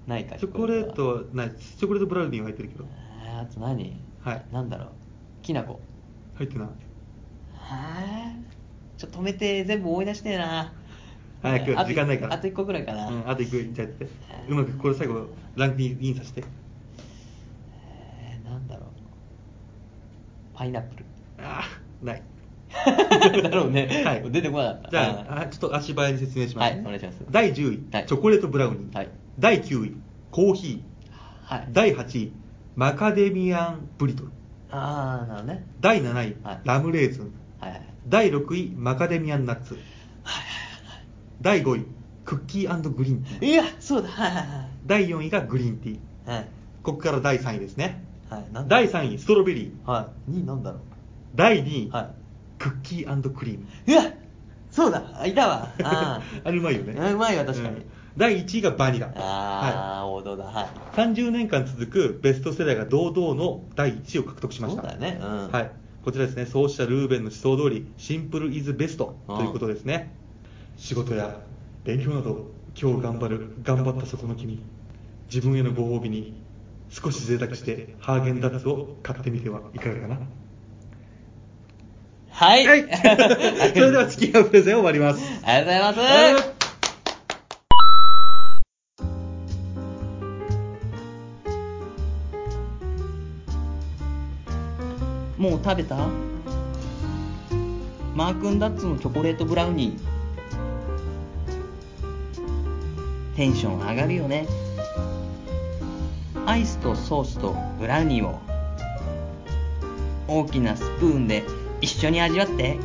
[0.08, 1.21] ないかチョコレーはトは。
[1.34, 1.52] ない。
[1.58, 2.86] チョコレートブラウニーは入ってるけど。
[3.25, 3.95] えーあと何？
[4.21, 4.45] はい。
[4.52, 4.88] なんだろう。
[5.41, 5.80] きなこ
[6.36, 6.67] 入ってない。
[7.56, 8.34] は
[8.97, 10.73] ちょっと止めて全部思い出してえな。
[11.41, 12.34] 早く時間ないから。
[12.34, 14.08] あと1個ぐらいかな、うんあといくじゃあやって
[14.49, 16.43] うまくこれ最後ランクインさせて
[17.73, 21.06] えーなんだろうパイナップル。
[21.41, 22.22] ああない。
[22.69, 24.30] だろうね、はい。
[24.30, 24.89] 出てこなかった。
[24.91, 27.26] じゃああちょっと足早に説明します、ねはいお願いします。
[27.32, 28.06] 第10位、はい。
[28.06, 29.10] チョコレートブラウニー、はい。
[29.39, 29.95] 第9位
[30.32, 30.84] コーヒ
[31.43, 31.60] はい。
[31.62, 32.34] ー第8位
[32.76, 34.32] マカデミアンブリトル。
[34.69, 35.65] ああなるほどね。
[35.80, 36.60] 第7位、はい。
[36.65, 37.32] ラムレーズン。
[37.62, 37.82] はいはい。
[38.10, 39.78] 第6位マカデミアンナッツ。
[41.41, 41.86] 第5位
[42.26, 43.45] クッキーグリーンティー。
[43.48, 44.10] いやそうだ。
[44.10, 46.30] はいはいはい第4位がグリーンティー。
[46.30, 46.45] はい。
[46.84, 48.54] ここから第3位ですねはい。
[48.54, 49.89] なんだ第3位ストロベリー。
[49.89, 50.32] はい。
[50.32, 50.82] 2位なんだろう。
[51.36, 52.12] 第2位、は
[52.58, 53.65] クッキークリーム。
[53.88, 53.96] い。
[53.96, 54.13] うわ
[54.72, 55.74] そうだいたわ。
[55.84, 56.50] ああ。
[56.52, 56.94] れうまいよね。
[56.94, 57.78] うんうまいわ確かに。
[57.78, 57.84] うん。
[58.18, 59.12] 第1位がバニラ。
[59.15, 59.20] あ。
[59.20, 60.46] ああ、王道だ。
[60.46, 60.56] はい。
[60.56, 60.70] は
[61.06, 64.82] い、30年間続くベストセラーが堂々の第1位を獲得しました。
[64.82, 65.20] そうだよね。
[65.22, 65.52] うん。
[65.52, 65.72] はい、
[66.04, 66.46] こちらですね。
[66.46, 70.13] 創始者ルーベンの思想通りシンプルイズベストということですね、
[70.78, 71.39] 仕事や
[71.84, 74.62] 勉強など今日頑張る頑張ったそこの君。
[75.34, 76.38] 自分へのご褒美に
[76.89, 80.19] 少し贅沢してハーゲンダッツを買ってみてはいかがかな。
[82.32, 82.65] はい。
[82.65, 82.82] はい。
[83.73, 85.21] それでは月がプレゼン終わります。
[85.45, 86.49] ありがとうございます。
[95.38, 95.95] もう食べた？
[98.15, 99.99] マークンダッツのチョコレートブラウニー。
[103.36, 104.45] テンション上がるよね
[106.50, 108.40] アイスとソースとブラウニーを。
[110.28, 111.44] 大きなスプーンで
[111.80, 112.80] 一緒に味わって。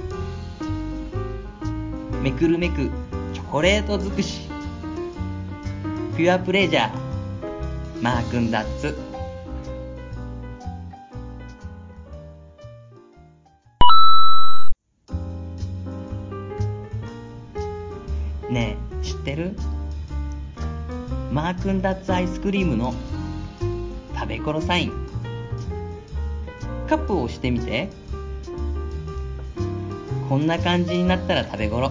[2.20, 2.90] めくるめく
[3.32, 4.50] チョコレート尽くし。
[6.14, 8.02] ピュアプレジャー。
[8.02, 8.98] マークンダッツ。
[18.50, 19.56] ねえ知ってる？
[21.32, 22.92] マークダッツアイスクリームの
[24.14, 24.92] 食べ頃サイン。
[26.88, 27.88] カップを押してみて。
[30.28, 31.90] こんな感じになったら食べ頃。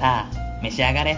[0.00, 0.30] さあ
[0.62, 1.16] 召し上がれ。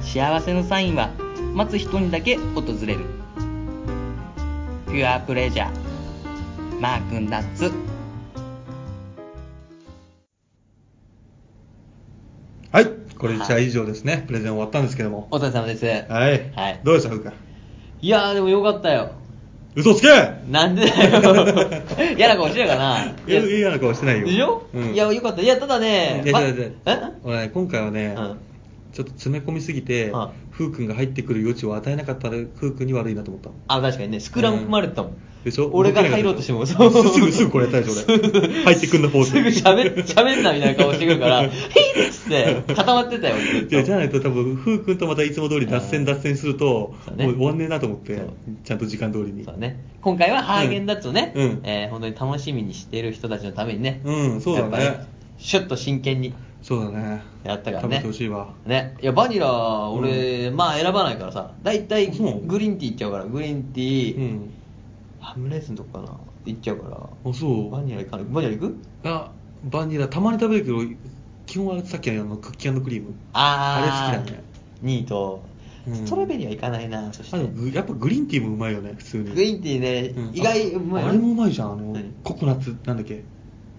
[0.00, 1.10] 幸せのサインは
[1.54, 3.00] 待つ人にだけ訪れる。
[4.86, 7.93] ピュアプレジャーマークンダッ
[13.24, 15.28] これじゃあ以上ですね、プレゼン終わったんですけども。
[15.30, 15.86] お疲れ様です。
[15.86, 16.80] はい、はい。
[16.84, 17.08] どうでした？
[17.08, 17.32] ふうか。
[18.02, 19.12] いやーでもよかったよ。
[19.74, 20.08] 嘘つけ！
[20.50, 21.22] なんでだよ。
[22.18, 23.02] 嫌な顔してるかな。
[23.26, 24.26] いや嫌な顔してないよ。
[24.26, 24.92] でしょ、うん。
[24.92, 25.40] いやよかった。
[25.40, 26.72] いやただねばいやえ？
[27.24, 28.36] 俺ね今回はね、うん。
[28.92, 30.28] ちょっと詰め込みすぎて、うん。
[30.50, 33.48] ふうくんが入ってくる余地を与えなかったらふうくんに悪いなと思った。
[33.68, 35.12] あ確かにねスクラム組まれてたもん、
[35.44, 35.70] でしょ？
[35.72, 38.04] 俺が入ろうとしても動けなかったでしょすぐすぐこれやったでしょ？
[38.08, 38.64] 俺。
[38.64, 41.48] 入ってくんなフォースすぐ喋っ喋んなみたいな顔してくるから「ヒ
[42.00, 43.74] ッ!」っつって固まってたよずっと。
[43.74, 48.26] いやじゃないと多分ふうくんとまたいつも通り脱線脱線すると、もう終わんねえなと思ってそう。
[48.64, 49.44] ちゃんと時間通りに。
[49.44, 49.78] そうね。
[50.00, 51.60] 今回はハーゲンダッツをね、うん。
[51.64, 55.06] えー本当に楽しみにしている人たちのためにねうんそうだね。
[55.38, 57.22] シュッと真剣にそうだね。
[57.44, 57.82] やったからね。
[57.82, 58.48] 食べてほしいわ。
[58.66, 58.94] ね。
[59.02, 61.50] いやバニラ俺、まあ選ばないからさ。
[61.62, 62.46] 大体そう。
[62.46, 64.50] グリーンティーいっちゃうからグリーンティー、うん
[65.24, 66.18] ハムレーズンとかかな？
[66.44, 66.96] 行っちゃうから。
[66.96, 67.70] あそう？
[67.70, 68.26] バニラいかない？
[68.26, 68.76] バニラ行く？
[69.04, 69.32] あ
[69.64, 70.78] バニラたまに食べるけど
[71.46, 73.14] 基本はさっきのあのクッキークリーム。
[73.32, 74.12] あー。
[74.12, 74.44] あれ好きだね
[74.82, 75.42] ニート、
[75.86, 75.94] うん。
[75.94, 77.74] ストロベリーはいかないなそして。
[77.74, 79.24] やっぱグリーンティーもうまいよね普通に。
[79.24, 80.34] グリーンティーね、うん。
[80.34, 82.12] 意外うまいああれもうまいじゃんあの何？
[82.22, 82.76] ココナッツ。
[82.84, 83.24] なんだっけ？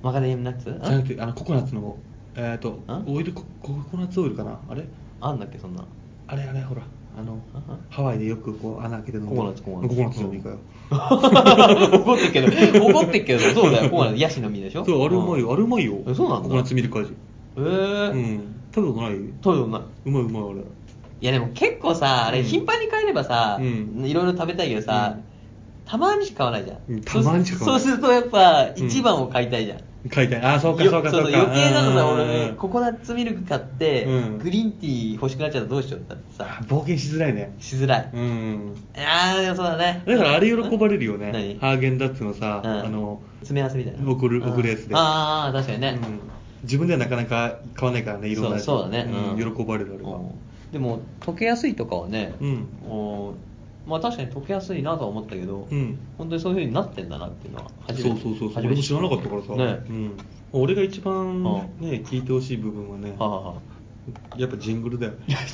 [0.01, 0.65] マカデミアナッツ？
[0.65, 1.97] じゃなくてあのココナッツの。
[2.35, 3.03] えっ、とあ？
[3.07, 4.59] オイルコココナッツオイルかな？
[4.67, 4.85] あれ？
[5.21, 5.85] あんだっけそんな。
[6.27, 6.81] あれあれほら
[7.17, 10.57] あのあハワイでよくこう穴開けて飲むココナッツココナッツココナッツじゃねえかよ
[11.99, 12.85] 怒ってっけど。
[12.85, 13.39] 怒ってっけど。
[13.39, 13.89] そうだよ。
[13.89, 14.85] ココナッツヤシの実でしょ？
[14.85, 15.53] そうあれうまいよ。
[15.53, 15.97] あれうまいよ。
[16.07, 16.43] えそうなんだ。
[16.43, 17.13] ココナッツミルク味。
[17.57, 18.55] えー、うん。
[18.73, 19.19] 食べたことない？
[19.41, 19.81] トイレない。
[20.05, 20.59] うまいうまいあれ。
[21.21, 22.45] いやでも結構さあれうん。
[22.45, 24.05] 頻繁に買えればさ、うん。
[24.05, 25.23] いろいろ食べたいけどさ、うん。
[25.85, 27.81] たまにしか買わないじゃん、うんたまにしか買わない。
[27.81, 31.39] そうするとやっぱうん一番を買いたいじゃん、買いたいあそうかよそうかそうか。
[31.39, 32.29] 余計なのさ、うん。
[32.29, 34.37] 俺、ココナッツミルク買って、うん。
[34.37, 37.55] グリーンティー欲しくなっちゃったらどうしようってさ、冒険しづらいね。
[37.59, 38.09] しづらい。
[38.13, 38.75] うん。
[38.95, 40.03] あー、でもそうだね。
[40.05, 41.31] だからあれ喜ばれるよね。
[41.31, 41.59] 何？
[41.59, 42.71] ハーゲンダッツのさ、うん。
[42.71, 44.11] あの詰め合わせみたいな。
[44.11, 44.49] 送るうん。
[44.53, 44.95] 送るやつで。
[44.95, 45.99] あー、確かにね。
[46.01, 46.19] うん。
[46.63, 49.55] 自分ではなかなか買わないからねいろんな味そうそうだね、うん。
[49.55, 50.17] 喜ばれるあれは。
[50.17, 50.31] うん。
[50.71, 52.67] でも溶けやすいとかはね、うん。
[52.87, 53.35] お
[53.87, 55.97] まあ確かに溶けやすいなとは思ったけど、うん。
[56.17, 58.49] 本当にそういう風になってんだなっていうのは初めてそうそうそうそう。
[58.49, 59.85] 初めて俺も知らなかったからさ、ね。
[59.89, 60.17] うん、
[60.53, 63.75] 俺が一番うんね聞いてほしい部分はねはあ、はあ。
[64.37, 65.51] やっぱジングルだよいやいやい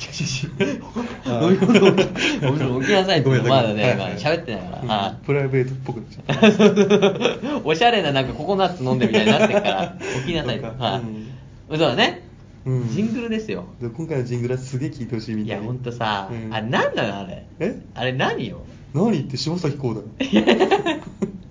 [0.68, 1.40] や。
[1.40, 1.54] あい。
[1.54, 3.62] や起き起きなさいってごめんなさい。
[3.62, 4.90] まだね、はいまだ喋ってないから、うん。
[4.90, 7.60] あプライベートっぽくなっちゃった。
[7.64, 10.66] おしゃれななんかココナッツ飲んでみたいになってるから起きなさいと。
[10.66, 10.84] そうか。
[10.84, 11.00] はい。
[11.00, 11.26] うん。
[11.70, 12.22] そうだね、
[12.64, 12.88] うん。
[12.88, 13.64] ジングルですよ。
[13.80, 15.58] で今回のジングルはすげえ聞いてほしいみたい。
[15.58, 16.54] いやほんとさ、うん。
[16.54, 17.46] あれ何なのあれ？
[17.58, 17.80] え？
[17.94, 18.62] あれ何よ
[18.94, 20.06] 何言って柴咲コウだよ。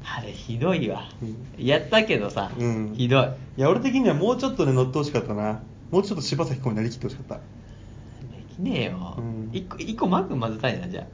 [0.04, 1.66] あれひどいわ、うん。
[1.66, 2.94] やったけどさ、うん。
[2.96, 3.24] ひどい。
[3.58, 5.62] いや俺的にはもうちょっとね乗ってほしかったな。
[5.92, 7.36] もうちょっと柴咲コウになりきってほしかった。
[7.36, 7.42] で
[8.56, 9.50] きねえよ、うん。
[9.52, 11.06] 一個一個マー君混ぜたいなじゃあ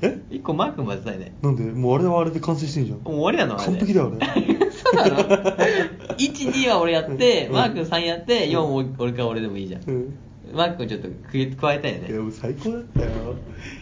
[0.00, 0.20] え？
[0.30, 1.34] 一個マー君混ぜたいね。
[1.42, 1.64] なんで？
[1.64, 2.98] もうあれはあれで完成してんじゃん。
[2.98, 3.72] もう終わりなのあれ。
[3.72, 6.16] で完璧だよあれ そうなの ?1、
[6.52, 7.54] 2は俺やって、うん。
[7.54, 9.82] マー君3やって、4俺俺か俺でもいいじゃん。
[9.82, 10.14] うん。
[10.52, 12.08] マー君ちょっと加加えたいよね。
[12.10, 13.08] いやもう最高だったよ。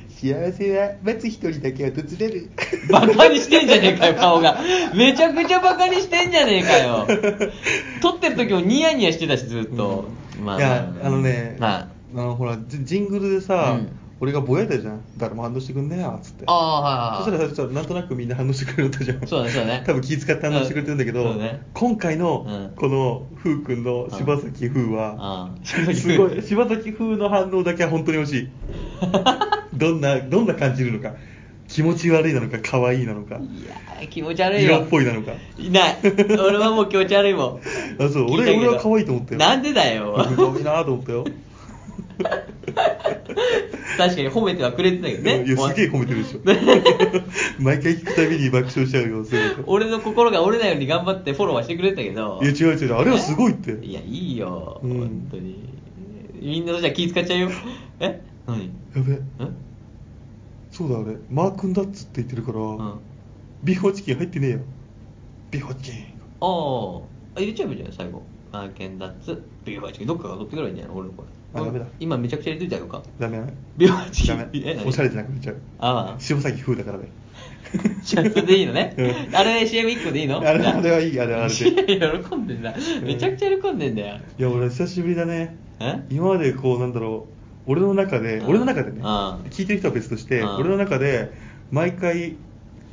[0.09, 2.51] 幸せは待つ一人だけ訪れる
[2.91, 4.59] バカにしてんじゃねえかよ、顔が。
[4.95, 7.07] めちゃくちゃバカにしてんじゃねえかよ。
[8.01, 10.07] 撮ってる時もニヤニヤしてたし、ずっと。
[10.43, 11.73] いやあのね、はい。
[11.73, 15.05] あのほらジジングルでさ、うん俺がぼやいたじゃん。
[15.19, 16.45] 誰も反応してくんねえよっつって。
[16.47, 17.49] ああ、はいはいはい。
[17.49, 19.27] そしたらなんとなくみんな反応してくれたじゃん。
[19.27, 19.83] そうだねそうだね。
[19.87, 21.67] 多分気遣って反応してくれてるんだけど、ね。
[21.75, 22.73] 今回のうん。
[22.77, 25.95] この風くんの柴咲風は、うん。
[25.95, 28.49] すごい柴咲風の反応だけは本当に欲しい。
[29.77, 31.15] どんなどんな感じるのか。
[31.69, 33.37] 気持ち悪いなのか可愛いなのか。
[33.37, 34.77] いやー気持ち悪いよ。
[34.77, 35.33] 色っぽいなのか。
[35.59, 35.99] いない。
[36.03, 37.61] 俺はもう気持ち悪いもん。
[38.03, 38.31] あそう。
[38.31, 39.41] 俺俺は可愛いと思ったよ。
[39.41, 40.15] なんでだよ。
[40.37, 41.25] 可愛いなと思ったよ
[43.97, 45.45] 確かに褒めてはくれてたけどね。
[45.47, 46.40] いやすげえ褒めてるでしょ
[47.62, 52.40] 毎回聞くたびに爆笑しちゃうよすご俺の心が折れないように頑張ってフォローはしてくれてたけど。
[52.42, 54.81] いや違う違うあれはすごいっていや、いいよ。
[54.83, 55.57] うん本当に。
[56.40, 57.51] みんなじゃ気使っちゃうよ。
[58.01, 58.21] え？
[58.47, 58.71] 何？
[58.95, 59.21] やべん
[60.71, 62.81] そうだあれマー君だっつって言ってるから、うん。
[62.81, 62.95] あ
[63.64, 64.59] ビーフォチキン入ってねえよ
[65.51, 66.03] ビーフォチキン
[66.40, 67.01] あ。
[67.37, 68.23] あ、入れちゃえばいいじゃん、最後。
[68.57, 70.07] マーケンダッツ、ビーファチキン。
[70.07, 71.61] どっかが取ってくればいいんじゃない俺のこれ。
[71.61, 71.85] あダメだ。
[72.01, 73.03] 今めちゃくちゃ入れといてあげようか。
[73.19, 74.31] ダメダメビーファチキ
[74.66, 75.57] えおしゃれじゃなくなっちゃう。
[75.79, 76.21] ああ。
[76.21, 77.09] 柴咲風だからね。
[78.03, 78.95] じゃあそれでいいのね？
[78.97, 79.37] うん。
[79.37, 80.38] あれ CM1 個でいいの？
[80.40, 82.01] あれあれはいいあれあれで。
[82.29, 82.75] 喜んでんだ。
[83.03, 84.21] めちゃくちゃ喜んでんだよ。
[84.38, 85.55] いや俺久しぶりだね。
[85.81, 86.03] え？
[86.09, 87.27] 今までこうなんだろ
[87.66, 87.71] う。
[87.71, 88.47] 俺の中でうん。
[88.49, 89.05] 俺の中でねうん。
[89.51, 90.57] 聞いてる人は別としてうん。
[90.57, 91.31] 俺の中で
[91.71, 92.37] 毎回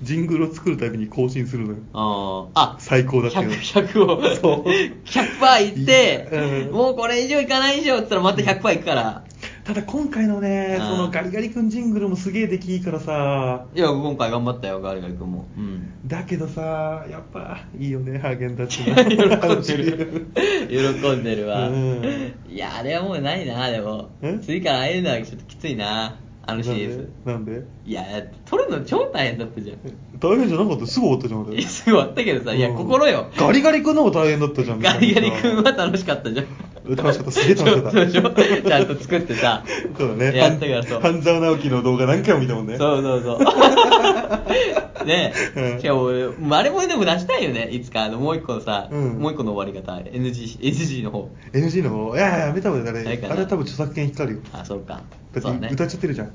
[0.03, 2.75] ジングルを作るたびに更新するのよああ。
[2.79, 4.35] 最高だっていうの100、100を。
[4.35, 4.69] そう
[5.05, 9.23] 100%いって、うんもうこれ以上いかないでしょって言ったらまた100%いくから。
[9.65, 15.45] ただ今回のねうんそのガリガリ君ジングルもすげえ出来いいからさいや、今回頑張ったよ、ガリガリ君も。
[15.57, 15.93] うん。
[16.05, 20.27] だけどさやっぱいいよねハーゲンダッツ 喜んでる。
[20.69, 21.69] 喜んでるわ。
[21.69, 24.37] うんいや、あれはもうないな、でもえ？
[24.41, 27.09] 次から会えるのはちょっときついな、あのシリーズ。
[27.23, 27.63] なんで？
[27.85, 28.03] いや、
[28.45, 29.77] 撮るの超大変だったじゃん。
[30.19, 30.85] 大変じゃなかった？
[30.85, 33.31] すぐ終わったじゃん俺いやすぐ終わったけどさ、いや、うん心よ。
[33.37, 36.45] ガリガリ君の方が大変だったじゃんガリガリ君は楽しかったじゃん。
[36.89, 39.63] 楽しかったすげえ楽しかったちゃんと作ってさ。
[39.97, 40.99] そうだねやったからそう。
[40.99, 43.39] 半沢直樹の動画何回も見たもんねそうそうそう。
[45.05, 48.03] ねうんしかもあれもでも出したいよね、いつか。
[48.03, 51.29] あの、もう一個のさ、うんもう一個の終わり方、NG、NG の方。
[51.53, 55.01] NG の方いやいややめた方がいいあれあれ多分著作権光るよあ、そうか。
[55.33, 56.31] だって歌っちゃってるじゃん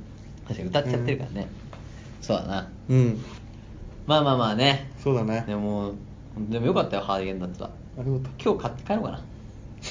[0.46, 1.48] 確かに歌っちゃってるからね。
[2.20, 2.68] そうだな。
[2.88, 3.20] うん
[4.06, 4.90] まあまあまあね。
[5.02, 5.92] そうだねでも、
[6.38, 7.70] でもよかったよ、ハーゲンダッツは。
[7.98, 9.20] ありがとう今日買って帰ろうかな。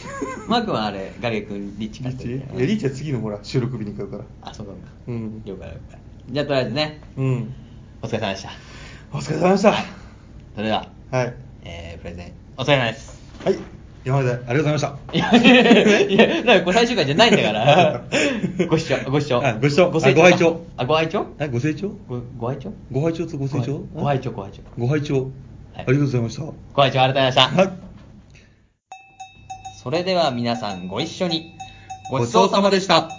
[0.48, 4.74] マー君はあれ、ガリ君、リッチ買リッチってるいやリッチは次のほら収録日に買うからあ、そうか。
[5.08, 6.00] うん了解了解。
[6.30, 7.54] じゃあとりあえずね、うん
[8.02, 8.50] お疲れ様でした。
[9.12, 9.74] お疲れ様でした
[10.56, 11.34] それでは、はい
[11.64, 13.22] えー、プレゼン、お疲れ様です。
[13.44, 14.98] はい今までありがとうございました。
[15.12, 18.04] いや、いや、なんかこれ最終回じゃないんだから。
[18.70, 19.42] ご視聴、ご視聴。
[19.44, 21.26] あご視聴あご拝聴あ、ご拝聴？
[21.38, 21.92] あ、ご清聴？
[22.08, 22.72] ご、ご拝聴？
[22.90, 24.62] ご拝聴とご清聴ご拝聴、ご拝聴。
[24.78, 25.32] ご拝聴はい
[25.76, 26.42] ありがとうございました。
[26.42, 27.62] ご拝聴ありがとうございました。
[27.64, 27.87] はい。
[29.88, 31.56] それでは皆さんご一緒に。
[32.12, 33.10] ごちそうさまでした。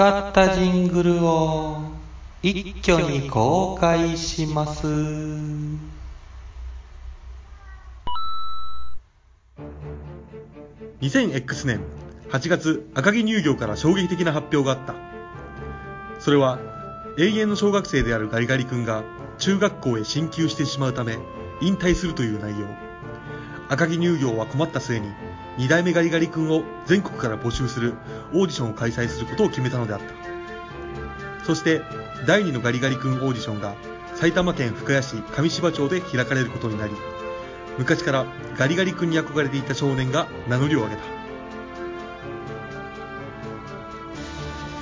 [0.03, 1.81] 使ったジングルを
[2.43, 4.89] 一挙に公開します。
[11.01, 11.81] 2000X 年
[12.31, 14.97] 8月赤城乳業から衝撃的な発表があった。
[16.19, 16.59] それは
[17.17, 19.05] 永遠の小学生であるガリガリ君が
[19.39, 21.17] 中学校へ進級してしまうため
[21.61, 22.67] 引退するという内容
[23.73, 25.09] 赤城乳業は困った末に
[25.57, 27.95] 2代目ガリガリ君を全国から募集する
[28.35, 31.45] オーディションを開催することを決めたのであった。
[31.47, 31.81] そして
[32.27, 33.75] 第2のガリガリ君オーディションが
[34.15, 36.93] 埼玉県深谷市上芝町で開かれることになり
[37.79, 38.27] 昔から
[38.59, 41.03] ガリガリ君に憧れていた少年が名乗りを上げた。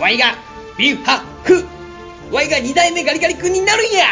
[0.00, 0.34] ワイが、
[0.76, 4.04] ビューファフワイが二代目ガリガリ君になるんや。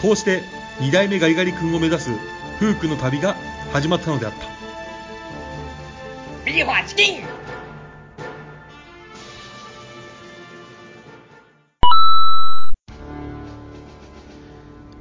[0.00, 2.10] こうして2代目ガリガリ君を目指す
[2.58, 3.36] フー君の旅が
[3.72, 4.38] 始まったのであった。
[6.44, 7.22] ビューファチキン。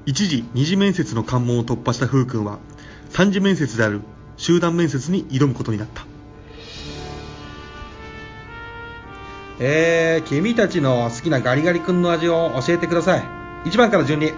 [0.05, 2.59] 一時二次面接の関門を突破したフー君は
[3.09, 4.01] 三次面接である
[4.37, 6.05] 集団面接に挑むことになった。
[9.59, 13.23] えー、君たちの好きなガリガリ君の味を教えてください。
[13.69, 14.33] 1番から順に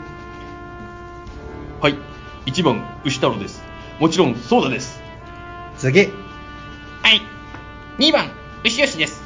[1.81, 1.95] はい。
[2.45, 3.61] 1番、牛太郎です。
[3.99, 5.01] もちろん、ソーダです。
[5.77, 7.21] 次はい。
[7.97, 8.31] 2番、
[8.63, 9.21] 牛吉です。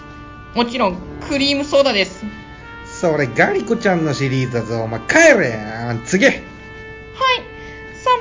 [0.56, 2.26] もちろん、クリームソーダです。
[2.86, 5.58] それガリコちゃんのシリーズだぞお前帰れ
[6.06, 6.36] 次はい。
[6.36, 6.42] 3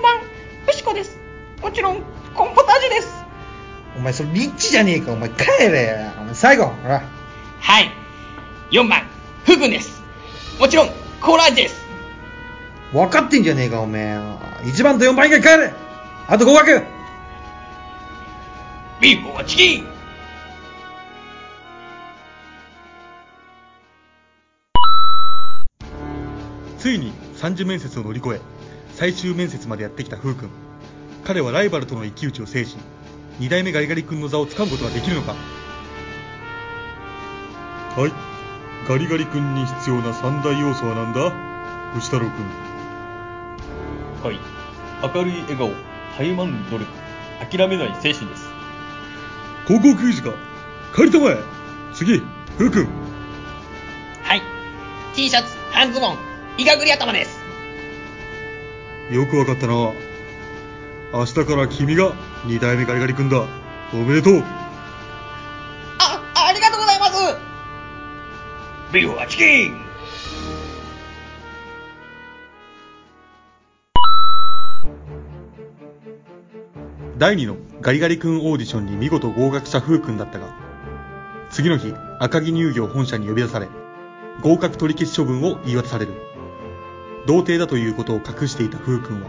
[0.02, 0.20] 番、
[0.68, 1.18] 牛子です。
[1.62, 2.02] もちろん、
[2.34, 3.24] コーンポタージュです。
[3.96, 7.02] お前それリッチじゃねえかお前帰れお前最後ほら
[7.60, 7.90] はい。
[8.70, 9.08] 4番、
[9.44, 10.02] フグです。
[10.60, 11.88] もちろん、コーラ味です。
[12.92, 14.18] 分かってんじゃねえかおめえ。
[14.64, 15.72] 1番と4番以外帰れ。
[16.27, 16.83] あと合格。
[19.01, 19.87] ビーフはチキン。
[26.79, 28.40] ついに三次面接を乗り越え
[28.94, 30.48] 最終面接までやってきたフー君。
[31.24, 32.77] 彼はライバルとの一騎打ちを制し
[33.40, 35.35] 2代目ガリガリ君の座を掴むことができるのか。
[37.96, 38.12] はい。
[38.88, 41.33] ガリガリ君に必要な三大要素は何だ？
[41.96, 42.67] 牛太郎君
[44.22, 44.40] はい。
[45.14, 45.72] 明るい笑顔、
[46.16, 46.90] たゆまぬ努力、
[47.50, 48.48] 諦めない精神です。
[49.66, 50.33] 高校球児か
[50.94, 51.37] 帰りたまえ
[51.92, 52.18] 次
[52.57, 52.88] フー君
[54.22, 54.42] はい。
[55.14, 56.19] T シャツ、半ズボン、
[56.56, 57.38] イガグリ頭です。
[59.10, 59.73] よくわかったな
[61.12, 62.12] 明日から君が
[62.44, 63.46] 2代目ガリガリ君だ
[63.94, 64.42] おめでとう
[65.98, 67.38] あ、ありがとうございます
[68.92, 69.87] ビーフはチキン
[77.19, 80.54] 第2のガリガリ君オーディションに見事合格したフー君だったが
[81.50, 83.66] 次の日赤城乳業本社に呼び出され
[84.40, 86.12] 合格取り消し処分を言い渡される
[87.27, 89.29] 童貞だということを隠していたフー君は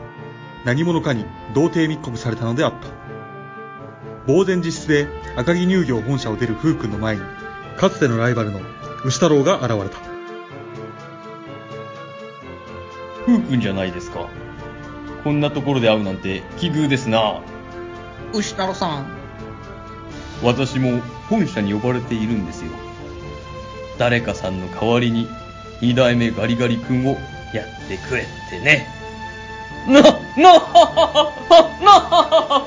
[0.65, 1.25] 何者かに
[1.55, 7.23] 童貞密告されたのであった呆然自失で赤城乳業本社を出るフー君の前に
[7.77, 8.59] かつてのライバルの
[9.03, 9.97] 牛太郎が現れた
[13.25, 14.27] ふうくんじゃないですか。
[15.23, 17.41] こんなところで会うなんて奇遇ですな。
[18.33, 19.07] 牛太郎さん。
[20.43, 22.71] 私も本社に呼ばれているんですよ。
[23.97, 25.27] 誰かさんの代わりに
[25.81, 27.17] 二代目ガリガリ君を
[27.53, 28.87] やってくれってね。
[29.87, 30.11] な、な、
[31.81, 32.65] な、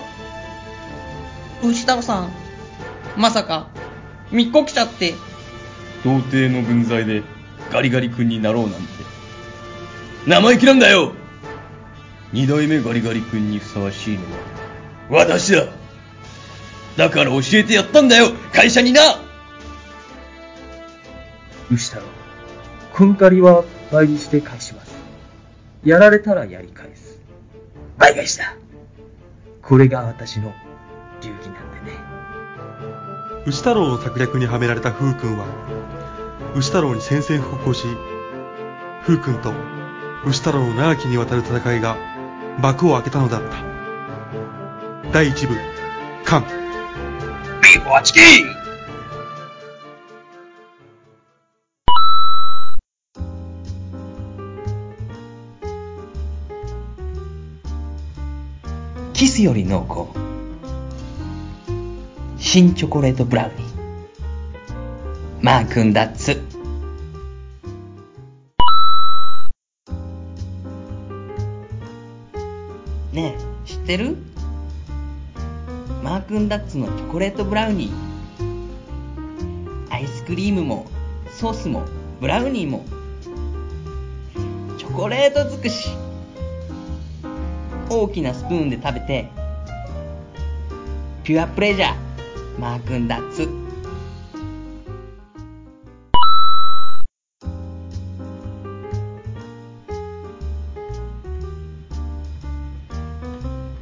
[1.63, 2.33] 牛太郎さん
[3.17, 3.69] まさか
[4.31, 5.15] 密告者って
[6.05, 7.23] 童貞の分際で
[7.71, 8.89] ガリガリ君になろうなんて
[10.27, 11.13] 生意気なんだよ
[12.33, 14.29] 二代目ガリガリ君にふさわしいのは
[15.11, 15.67] 私だ
[16.97, 19.01] だから教えてやったんだよ会社にな
[21.71, 22.07] 牛太郎、
[22.93, 24.95] この借りは倍にして返します。
[25.85, 27.19] やられたらやり返す。
[27.97, 28.55] 倍返しだ。
[29.63, 30.53] これが私の
[31.23, 31.99] 流儀なんでね。
[33.47, 35.47] 牛太郎の策略にはめられた風君は
[36.55, 37.87] 牛太郎に宣戦布告をし
[39.07, 39.53] 風君と
[40.27, 41.97] 牛太郎の長きにわたる戦いが
[42.61, 43.72] 幕を開けたのだった
[45.13, 45.55] 第一部。
[46.25, 46.43] 完
[47.63, 48.23] ビーフォアチキン。
[59.13, 60.19] キスより濃厚。
[62.39, 63.69] 新チョコレートブラウニー。
[65.43, 66.41] マー君ダッツ。
[73.13, 74.17] ねえ知ってる？
[76.33, 77.93] マー君ダッツのチョコレートブラウニー。
[79.91, 80.87] アイスクリームも
[81.31, 81.85] ソースも
[82.23, 82.87] ブラウニーも。
[84.79, 85.91] チョコレート尽くし。
[87.91, 89.29] 大きなスプーンで食べて。
[91.23, 91.97] ピュアプレジャー。
[92.59, 93.47] マー君ダッツ。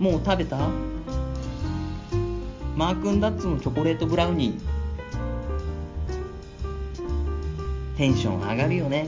[0.01, 0.90] もう食べた？
[2.81, 4.61] マー君ダッツのチョコレートブラウニー。
[7.99, 9.07] テンション上がるよね。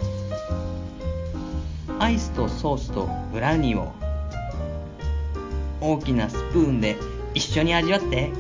[1.99, 3.91] アイスとソースとブラウニーを。
[5.81, 6.99] 大きなスプーンで
[7.33, 8.31] 一緒に味わって。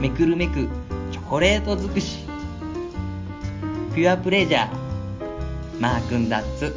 [0.00, 0.70] めくるめく
[1.10, 2.24] チョコレート尽くし。
[3.94, 5.80] ピュアプレジャー。
[5.80, 6.74] マー君ダッツ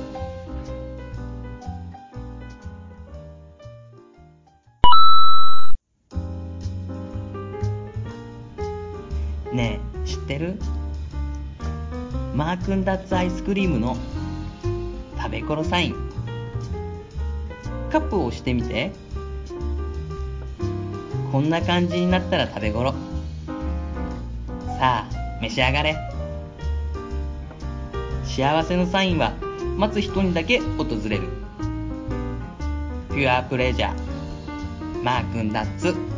[12.65, 13.95] 君ダッツアイスクリームの
[15.17, 15.95] 食べ頃サイン。
[17.91, 18.91] カップを押してみて。
[21.31, 22.93] こんな感じになったら食べ頃。
[24.79, 25.09] さあ
[25.41, 25.95] 召し上がれ。
[28.23, 29.33] 幸せのサインは
[29.77, 31.29] 待つ人にだけ訪れる。
[33.09, 36.14] ピュアプレジャーマー君ダッツ。